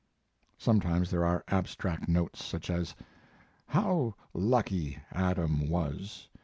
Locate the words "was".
5.69-6.27